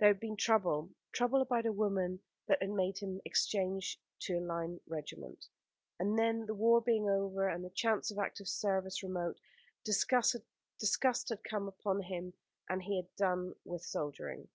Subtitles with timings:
[0.00, 4.40] There had been trouble trouble about a woman that had made him exchange to a
[4.40, 5.44] line regiment
[5.98, 9.38] and then the war being over, and the chance of active service remote,
[9.84, 10.38] disgust
[11.28, 12.32] had come upon him,
[12.66, 14.48] and he had done with soldiering.